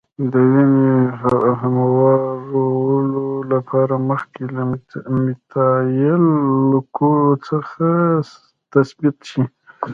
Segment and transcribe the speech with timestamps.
[0.31, 0.91] د وینې
[1.61, 4.63] هموارولو لپاره مخکې له
[5.23, 6.23] میتایل
[6.73, 7.87] الکولو څخه
[8.71, 9.43] تثبیت شي.